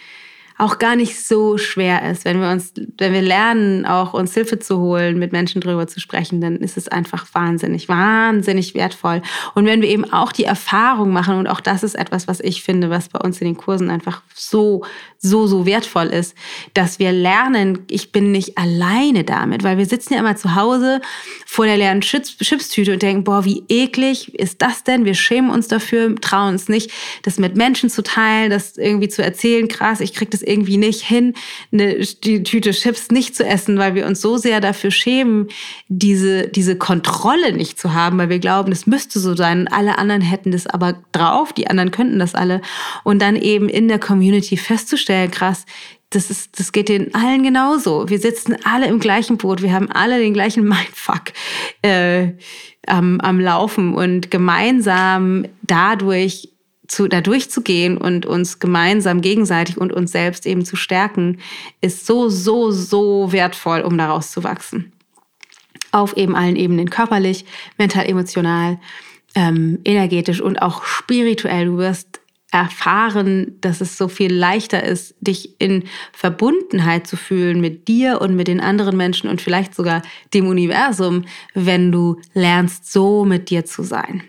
[0.59, 2.25] auch gar nicht so schwer ist.
[2.25, 6.01] Wenn wir uns, wenn wir lernen, auch uns Hilfe zu holen, mit Menschen drüber zu
[6.01, 9.23] sprechen, dann ist es einfach wahnsinnig, wahnsinnig wertvoll.
[9.55, 12.63] Und wenn wir eben auch die Erfahrung machen, und auch das ist etwas, was ich
[12.63, 14.85] finde, was bei uns in den Kursen einfach so,
[15.19, 16.35] so, so wertvoll ist,
[16.75, 21.01] dass wir lernen, ich bin nicht alleine damit, weil wir sitzen ja immer zu Hause
[21.47, 25.05] vor der leeren Chips Chipstüte und denken, boah, wie eklig ist das denn?
[25.05, 26.91] Wir schämen uns dafür, trauen uns nicht,
[27.23, 31.03] das mit Menschen zu teilen, das irgendwie zu erzählen, krass, ich krieg das irgendwie nicht
[31.03, 31.35] hin,
[31.73, 35.49] eine, die Tüte Chips nicht zu essen, weil wir uns so sehr dafür schämen,
[35.89, 39.69] diese, diese Kontrolle nicht zu haben, weil wir glauben, es müsste so sein.
[39.69, 42.61] Alle anderen hätten das aber drauf, die anderen könnten das alle.
[43.05, 45.65] Und dann eben in der Community festzustellen, krass,
[46.15, 48.09] das, ist, das geht den allen genauso.
[48.09, 51.33] Wir sitzen alle im gleichen Boot, wir haben alle den gleichen Mindfuck
[51.83, 52.33] äh,
[52.87, 56.52] am, am Laufen und gemeinsam dadurch
[56.93, 61.39] zu, da durchzugehen und uns gemeinsam gegenseitig und uns selbst eben zu stärken,
[61.81, 64.93] ist so, so, so wertvoll, um daraus zu wachsen.
[65.91, 67.47] Auf eben allen Ebenen, körperlich,
[67.79, 68.79] mental, emotional,
[69.35, 71.65] ähm, energetisch und auch spirituell.
[71.65, 77.89] Du wirst erfahren, dass es so viel leichter ist, dich in Verbundenheit zu fühlen mit
[77.89, 80.03] dir und mit den anderen Menschen und vielleicht sogar
[80.35, 81.25] dem Universum,
[81.55, 84.25] wenn du lernst, so mit dir zu sein.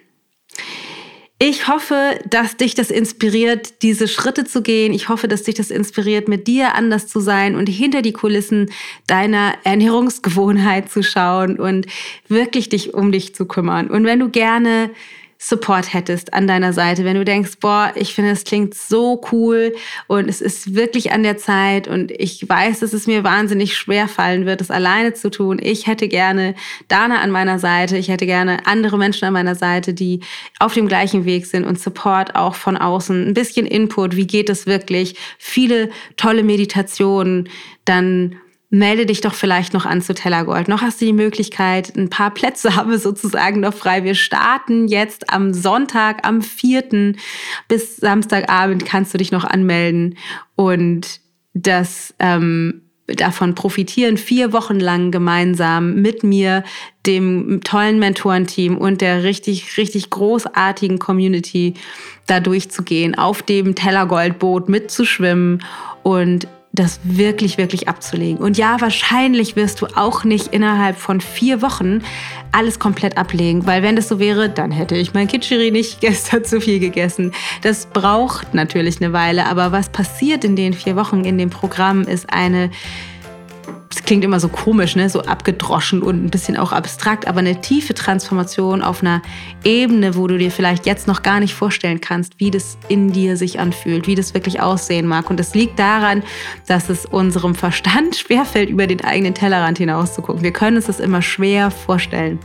[1.45, 4.93] Ich hoffe, dass dich das inspiriert, diese Schritte zu gehen.
[4.93, 8.71] Ich hoffe, dass dich das inspiriert, mit dir anders zu sein und hinter die Kulissen
[9.07, 11.85] deiner Ernährungsgewohnheit zu schauen und
[12.29, 13.89] wirklich dich um dich zu kümmern.
[13.89, 14.89] Und wenn du gerne
[15.45, 19.75] Support hättest an deiner Seite, wenn du denkst, boah, ich finde, es klingt so cool
[20.07, 24.07] und es ist wirklich an der Zeit und ich weiß, dass es mir wahnsinnig schwer
[24.07, 25.59] fallen wird, es alleine zu tun.
[25.61, 26.55] Ich hätte gerne
[26.87, 30.21] Dana an meiner Seite, ich hätte gerne andere Menschen an meiner Seite, die
[30.59, 34.49] auf dem gleichen Weg sind und Support auch von außen, ein bisschen Input, wie geht
[34.49, 37.49] es wirklich, viele tolle Meditationen,
[37.83, 38.37] dann
[38.73, 40.67] melde dich doch vielleicht noch an zu Tellergold.
[40.67, 44.03] Noch hast du die Möglichkeit, ein paar Plätze haben wir sozusagen noch frei.
[44.03, 47.13] Wir starten jetzt am Sonntag, am 4.
[47.67, 50.17] bis Samstagabend kannst du dich noch anmelden
[50.55, 51.19] und
[51.53, 56.63] das ähm, davon profitieren, vier Wochen lang gemeinsam mit mir,
[57.05, 61.75] dem tollen Mentorenteam und der richtig, richtig großartigen Community
[62.25, 65.63] da durchzugehen, auf dem Tellergoldboot mitzuschwimmen
[66.01, 68.39] und das wirklich, wirklich abzulegen.
[68.39, 72.01] Und ja, wahrscheinlich wirst du auch nicht innerhalb von vier Wochen
[72.51, 76.43] alles komplett ablegen, weil wenn das so wäre, dann hätte ich mein Kitscheri nicht gestern
[76.43, 77.31] zu viel gegessen.
[77.61, 82.01] Das braucht natürlich eine Weile, aber was passiert in den vier Wochen in dem Programm
[82.01, 82.71] ist eine
[83.93, 85.07] das klingt immer so komisch, ne?
[85.09, 89.21] so abgedroschen und ein bisschen auch abstrakt, aber eine tiefe Transformation auf einer
[89.63, 93.37] Ebene, wo du dir vielleicht jetzt noch gar nicht vorstellen kannst, wie das in dir
[93.37, 95.29] sich anfühlt, wie das wirklich aussehen mag.
[95.29, 96.23] Und das liegt daran,
[96.67, 100.41] dass es unserem Verstand schwerfällt, über den eigenen Tellerrand hinaus zu gucken.
[100.41, 102.39] Wir können uns das immer schwer vorstellen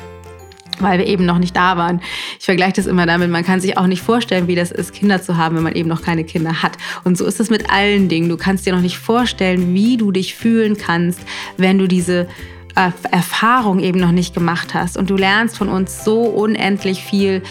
[0.83, 2.01] weil wir eben noch nicht da waren.
[2.39, 5.23] Ich vergleiche das immer damit, man kann sich auch nicht vorstellen, wie das ist, Kinder
[5.23, 6.77] zu haben, wenn man eben noch keine Kinder hat.
[7.05, 8.29] Und so ist es mit allen Dingen.
[8.29, 11.21] Du kannst dir noch nicht vorstellen, wie du dich fühlen kannst,
[11.57, 12.29] wenn du diese
[13.11, 14.97] Erfahrung eben noch nicht gemacht hast.
[14.97, 17.43] Und du lernst von uns so unendlich viel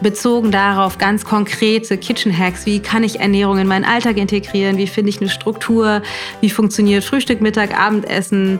[0.00, 2.66] bezogen darauf, ganz konkrete Kitchen Hacks.
[2.66, 4.76] Wie kann ich Ernährung in meinen Alltag integrieren?
[4.76, 6.02] Wie finde ich eine Struktur?
[6.40, 8.58] Wie funktioniert Frühstück, Mittag, Abendessen?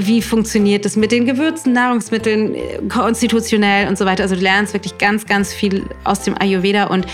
[0.00, 2.56] Wie funktioniert es mit den Gewürzen, Nahrungsmitteln,
[2.88, 4.24] konstitutionell und so weiter?
[4.24, 7.06] Also du lernst wirklich ganz, ganz viel aus dem Ayurveda und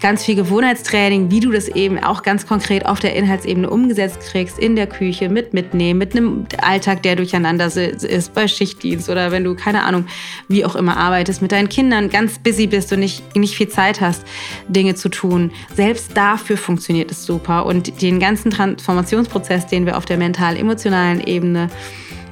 [0.00, 4.58] ganz viel Gewohnheitstraining, wie du das eben auch ganz konkret auf der Inhaltsebene umgesetzt kriegst,
[4.58, 9.44] in der Küche, mit mitnehmen, mit einem Alltag, der durcheinander ist, bei Schichtdienst oder wenn
[9.44, 10.06] du, keine Ahnung,
[10.48, 14.00] wie auch immer arbeitest, mit deinen Kindern ganz busy bist und nicht, nicht viel Zeit
[14.00, 14.24] hast,
[14.68, 15.52] Dinge zu tun.
[15.74, 21.68] Selbst dafür funktioniert es super und den ganzen Transformationsprozess, den wir auf der mental-emotionalen Ebene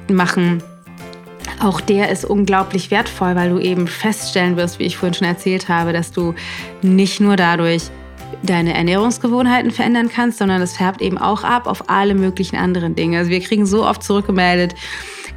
[0.07, 0.63] machen,
[1.59, 5.69] auch der ist unglaublich wertvoll, weil du eben feststellen wirst, wie ich vorhin schon erzählt
[5.69, 6.33] habe, dass du
[6.81, 7.83] nicht nur dadurch
[8.43, 13.17] deine Ernährungsgewohnheiten verändern kannst, sondern es färbt eben auch ab auf alle möglichen anderen Dinge.
[13.17, 14.75] Also wir kriegen so oft zurückgemeldet,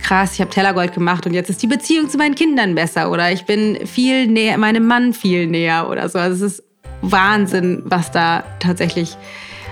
[0.01, 3.33] krass, ich habe Tellergold gemacht und jetzt ist die Beziehung zu meinen Kindern besser oder
[3.33, 6.19] ich bin viel näher, meinem Mann viel näher oder so.
[6.19, 6.65] Also es ist
[7.03, 9.17] Wahnsinn, was da tatsächlich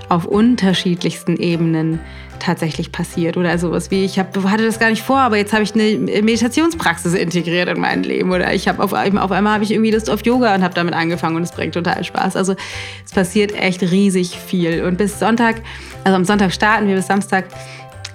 [0.09, 2.01] auf unterschiedlichsten Ebenen
[2.40, 5.62] tatsächlich passiert oder sowas wie ich hab, hatte das gar nicht vor, aber jetzt habe
[5.62, 9.70] ich eine Meditationspraxis integriert in mein Leben oder ich habe auf, auf einmal habe ich
[9.70, 12.37] irgendwie Lust auf Yoga und habe damit angefangen und es bringt total Spaß.
[12.37, 12.57] Also
[13.05, 15.62] es passiert echt riesig viel und bis Sonntag,
[16.05, 17.44] also am Sonntag starten wir bis Samstag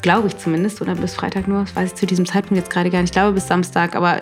[0.06, 2.92] glaube ich zumindest, oder bis Freitag nur, das weiß ich zu diesem Zeitpunkt jetzt gerade
[2.92, 4.22] gar nicht, ich glaube bis Samstag, aber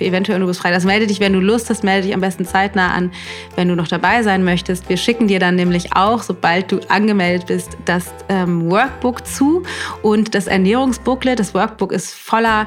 [0.00, 0.74] eventuell nur bis Freitag.
[0.74, 3.12] Also melde dich, wenn du Lust hast, melde dich am besten zeitnah an,
[3.54, 4.88] wenn du noch dabei sein möchtest.
[4.88, 9.62] Wir schicken dir dann nämlich auch, sobald du angemeldet bist, das ähm, Workbook zu
[10.02, 11.38] und das Ernährungsbooklet.
[11.38, 12.66] Das Workbook ist voller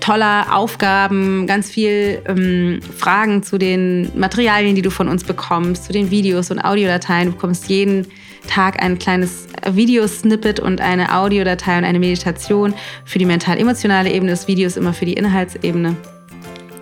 [0.00, 5.92] toller Aufgaben, ganz viel ähm, Fragen zu den Materialien, die du von uns bekommst, zu
[5.92, 7.26] den Videos und Audiodateien.
[7.26, 8.06] Du bekommst jeden
[8.48, 12.74] Tag ein kleines Videosnippet und eine Audiodatei und eine Meditation
[13.04, 14.32] für die mental-emotionale Ebene.
[14.32, 15.96] Das Video ist immer für die Inhaltsebene.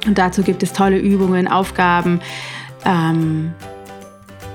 [0.06, 2.20] Und dazu gibt es tolle Übungen, Aufgaben,
[2.84, 3.52] ähm,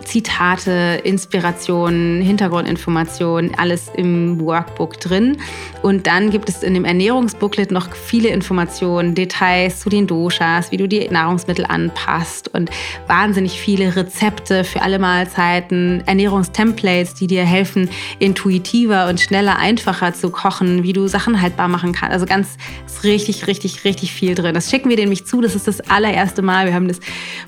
[0.05, 5.37] Zitate, Inspirationen, Hintergrundinformationen, alles im Workbook drin.
[5.81, 10.77] Und dann gibt es in dem Ernährungsbooklet noch viele Informationen, Details zu den Doshas, wie
[10.77, 12.69] du die Nahrungsmittel anpasst und
[13.07, 17.89] wahnsinnig viele Rezepte für alle Mahlzeiten, Ernährungstemplates, die dir helfen,
[18.19, 22.13] intuitiver und schneller, einfacher zu kochen, wie du Sachen haltbar machen kannst.
[22.13, 24.53] Also ganz ist richtig, richtig, richtig viel drin.
[24.53, 25.41] Das schicken wir nämlich zu.
[25.41, 26.67] Das ist das allererste Mal.
[26.67, 26.99] Wir haben das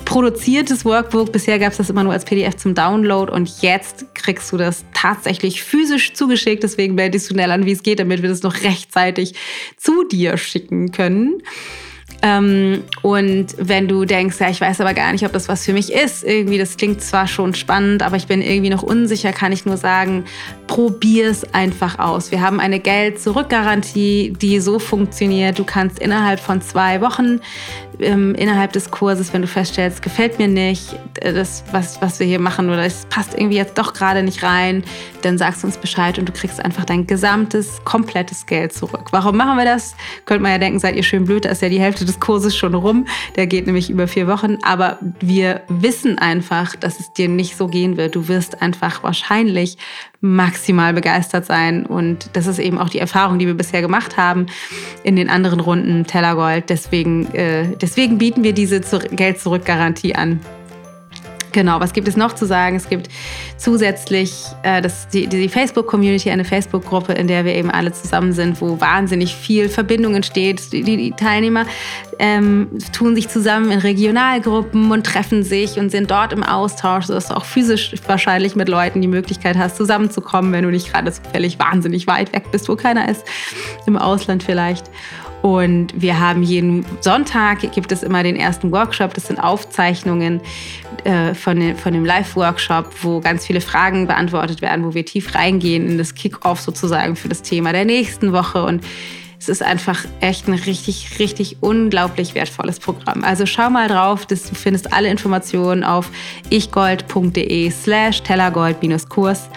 [0.05, 1.31] produziertes Workbook.
[1.31, 4.85] Bisher gab es das immer nur als PDF zum Download und jetzt kriegst du das
[4.93, 6.63] tatsächlich physisch zugeschickt.
[6.63, 9.33] Deswegen melde dich schnell an, wie es geht, damit wir das noch rechtzeitig
[9.77, 11.41] zu dir schicken können.
[12.23, 15.73] Ähm, und wenn du denkst, ja, ich weiß aber gar nicht, ob das was für
[15.73, 19.51] mich ist, irgendwie, das klingt zwar schon spannend, aber ich bin irgendwie noch unsicher, kann
[19.51, 20.25] ich nur sagen,
[20.65, 22.31] probier es einfach aus.
[22.31, 27.39] Wir haben eine Geld-Zurück-Garantie, die so funktioniert, du kannst innerhalb von zwei Wochen
[27.99, 32.27] ähm, innerhalb des Kurses, wenn du feststellst, gefällt mir nicht, äh, das, was, was wir
[32.27, 34.83] hier machen oder es passt irgendwie jetzt doch gerade nicht rein,
[35.21, 39.07] dann sagst du uns Bescheid und du kriegst einfach dein gesamtes, komplettes Geld zurück.
[39.11, 39.95] Warum machen wir das?
[40.25, 42.55] Könnte man ja denken, seid ihr schön blöd, da ist ja die Hälfte des Kurses
[42.55, 43.05] schon rum.
[43.35, 44.57] Der geht nämlich über vier Wochen.
[44.63, 48.15] Aber wir wissen einfach, dass es dir nicht so gehen wird.
[48.15, 49.77] Du wirst einfach wahrscheinlich
[50.21, 51.85] maximal begeistert sein.
[51.85, 54.47] Und das ist eben auch die Erfahrung, die wir bisher gemacht haben
[55.03, 56.69] in den anderen Runden Tellergold.
[56.69, 60.39] Deswegen, äh, deswegen bieten wir diese Geld-Zurück-Garantie an.
[61.51, 62.75] Genau, was gibt es noch zu sagen?
[62.75, 63.09] Es gibt
[63.57, 68.61] zusätzlich äh, das, die, die Facebook-Community, eine Facebook-Gruppe, in der wir eben alle zusammen sind,
[68.61, 70.71] wo wahnsinnig viel Verbindung entsteht.
[70.73, 71.65] Die, die Teilnehmer
[72.19, 77.27] ähm, tun sich zusammen in Regionalgruppen und treffen sich und sind dort im Austausch, sodass
[77.27, 81.59] du auch physisch wahrscheinlich mit Leuten die Möglichkeit hast, zusammenzukommen, wenn du nicht gerade zufällig
[81.59, 83.25] wahnsinnig weit weg bist, wo keiner ist,
[83.85, 84.89] im Ausland vielleicht.
[85.41, 90.41] Und wir haben jeden Sonntag, gibt es immer den ersten Workshop, das sind Aufzeichnungen
[91.05, 95.87] äh, von, von dem Live-Workshop, wo ganz viele Fragen beantwortet werden, wo wir tief reingehen
[95.87, 98.63] in das Kick-Off sozusagen für das Thema der nächsten Woche.
[98.63, 98.83] Und
[99.39, 103.23] es ist einfach echt ein richtig, richtig unglaublich wertvolles Programm.
[103.23, 106.09] Also schau mal drauf, du findest alle Informationen auf
[106.49, 109.49] ichgold.de slash tellergold-kurs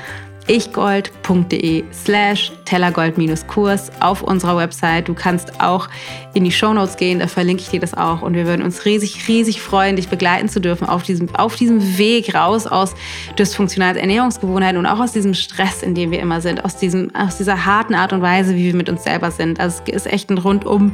[0.50, 5.08] ichgold.de slash tellergold-kurs auf unserer Website.
[5.08, 5.88] Du kannst auch
[6.34, 8.22] in die Shownotes gehen, da verlinke ich dir das auch.
[8.22, 11.98] Und wir würden uns riesig, riesig freuen, dich begleiten zu dürfen auf diesem, auf diesem
[11.98, 12.94] Weg raus aus
[13.38, 17.38] dysfunktionalen Ernährungsgewohnheiten und auch aus diesem Stress, in dem wir immer sind, aus, diesem, aus
[17.38, 19.60] dieser harten Art und Weise, wie wir mit uns selber sind.
[19.60, 20.92] Also es ist echt ein rundum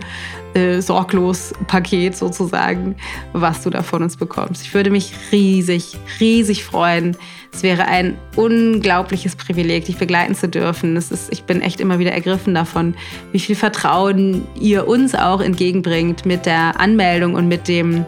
[0.56, 2.96] äh, sorglos Paket sozusagen,
[3.32, 4.62] was du da von uns bekommst.
[4.62, 7.16] Ich würde mich riesig, riesig freuen.
[7.52, 10.96] Es wäre ein unglaubliches Privileg, dich begleiten zu dürfen.
[10.96, 12.94] Es ist, ich bin echt immer wieder ergriffen davon,
[13.32, 18.04] wie viel Vertrauen ihr uns auch entgegenbringt mit der Anmeldung und mit dem,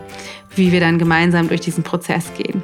[0.55, 2.63] wie wir dann gemeinsam durch diesen Prozess gehen.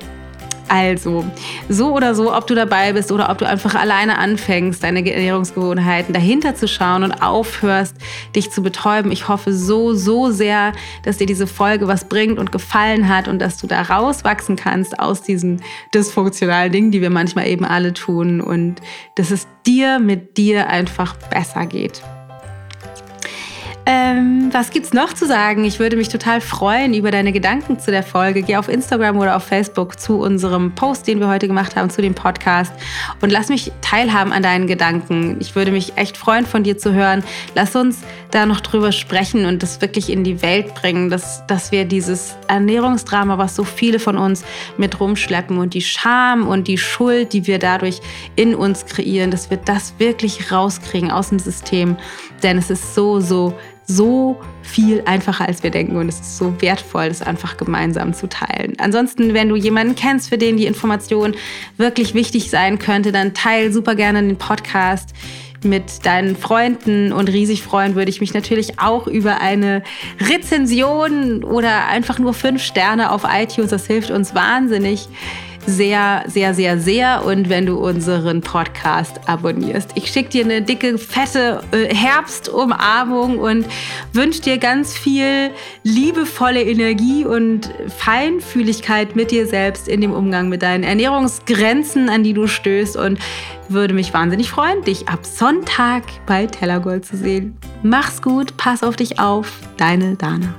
[0.68, 1.24] Also,
[1.68, 6.14] so oder so, ob du dabei bist oder ob du einfach alleine anfängst, deine Ernährungsgewohnheiten
[6.14, 7.96] dahinter zu schauen und aufhörst,
[8.34, 9.12] dich zu betäuben.
[9.12, 13.38] Ich hoffe so, so sehr, dass dir diese Folge was bringt und gefallen hat und
[13.40, 15.62] dass du da rauswachsen kannst aus diesen
[15.94, 18.76] dysfunktionalen Dingen, die wir manchmal eben alle tun und
[19.16, 22.02] dass es dir mit dir einfach besser geht.
[23.86, 25.64] Ähm, was gibt's noch zu sagen?
[25.64, 28.40] Ich würde mich total freuen über deine Gedanken zu der Folge.
[28.40, 32.00] Geh auf Instagram oder auf Facebook zu unserem Post, den wir heute gemacht haben, zu
[32.00, 32.72] dem Podcast
[33.20, 35.36] und lass mich teilhaben an deinen Gedanken.
[35.38, 37.22] Ich würde mich echt freuen, von dir zu hören.
[37.54, 37.98] Lass uns
[38.30, 42.36] da noch drüber sprechen und das wirklich in die Welt bringen, dass, dass wir dieses
[42.48, 44.44] Ernährungsdrama, was so viele von uns
[44.78, 48.00] mit rumschleppen und die Scham und die Schuld, die wir dadurch
[48.34, 51.96] in uns kreieren, dass wir das wirklich rauskriegen aus dem System.
[52.42, 53.54] Denn es ist so, so
[53.86, 55.96] so viel einfacher, als wir denken.
[55.96, 58.74] Und es ist so wertvoll, das einfach gemeinsam zu teilen.
[58.78, 61.34] Ansonsten, wenn du jemanden kennst, für den die Information
[61.76, 65.14] wirklich wichtig sein könnte, dann teile super gerne den Podcast
[65.64, 69.82] mit deinen Freunden und riesig freuen würde ich mich natürlich auch über eine
[70.20, 73.70] Rezension oder einfach nur fünf Sterne auf iTunes.
[73.70, 75.08] Das hilft uns wahnsinnig
[75.66, 77.24] sehr, sehr, sehr, sehr.
[77.24, 79.90] Und wenn du unseren Podcast abonnierst.
[79.94, 83.66] Ich schicke dir eine dicke, fette äh, Herbstumarmung und
[84.12, 85.50] wünsche dir ganz viel
[85.82, 92.34] liebevolle Energie und Feinfühligkeit mit dir selbst in dem Umgang mit deinen Ernährungsgrenzen, an die
[92.34, 92.96] du stößt.
[92.96, 93.18] Und
[93.68, 97.56] würde mich wahnsinnig freuen, dich ab Sonntag bei Tellergold zu sehen.
[97.82, 99.60] Mach's gut, pass auf dich auf.
[99.76, 100.54] Deine Dana.